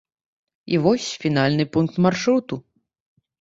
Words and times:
І 0.75 0.79
вось 0.85 1.09
фінальны 1.25 1.65
пункт 1.77 2.01
маршруту. 2.07 2.61